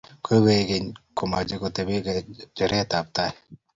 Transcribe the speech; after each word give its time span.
Koikeny 0.23 0.85
ko 1.17 1.23
machei 1.31 1.59
ko 1.61 1.67
tepe 1.75 1.93
ngecheret 2.01 2.91
ab 2.97 3.07
tai 3.15 3.33